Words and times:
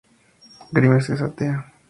Grimes 0.71 1.11
es 1.11 1.21
atea. 1.21 1.63